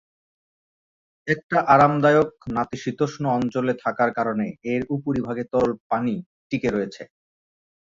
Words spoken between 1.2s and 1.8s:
একটা